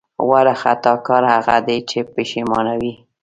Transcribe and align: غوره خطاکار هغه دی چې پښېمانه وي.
غوره 0.27 0.53
خطاکار 0.61 1.23
هغه 1.33 1.57
دی 1.67 1.77
چې 1.89 1.99
پښېمانه 2.13 2.73
وي. 2.81 2.93